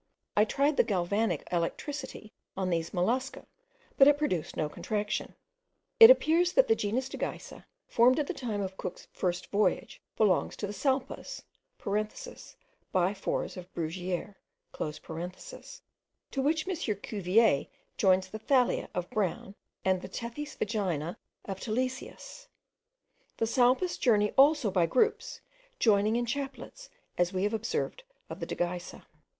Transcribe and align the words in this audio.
I 0.35 0.45
tried 0.45 0.77
the 0.77 0.83
galvanic 0.83 1.47
electricity 1.51 2.33
on 2.57 2.71
these 2.71 2.91
mollusca, 2.91 3.45
but 3.99 4.07
it 4.07 4.17
produced 4.17 4.57
no 4.57 4.67
contraction. 4.67 5.35
It 5.99 6.09
appears 6.09 6.53
that 6.53 6.67
the 6.67 6.75
genus 6.75 7.07
dagysa, 7.07 7.65
formed 7.85 8.17
at 8.17 8.25
the 8.25 8.33
time 8.33 8.61
of 8.63 8.77
Cook's 8.77 9.05
first 9.13 9.51
voyage, 9.51 10.01
belongs 10.17 10.55
to 10.55 10.65
the 10.65 10.73
salpas 10.73 11.43
(biphores 11.79 13.57
of 13.57 13.71
Bruguiere), 13.75 14.37
to 14.73 16.41
which 16.41 16.67
M. 16.67 16.95
Cuvier 16.95 17.67
joins 17.95 18.27
the 18.27 18.39
Thalia 18.39 18.89
of 18.95 19.07
Brown, 19.11 19.53
and 19.85 20.01
the 20.01 20.09
Tethys 20.09 20.55
vagina 20.55 21.15
of 21.45 21.59
Tilesius. 21.59 22.47
The 23.37 23.45
salpas 23.45 23.99
journey 23.99 24.31
also 24.31 24.71
by 24.71 24.87
groups, 24.87 25.41
joining 25.77 26.15
in 26.15 26.25
chaplets, 26.25 26.89
as 27.19 27.31
we 27.31 27.43
have 27.43 27.53
observed 27.53 28.03
of 28.31 28.39
the 28.39 28.47
dagysa. 28.47 29.05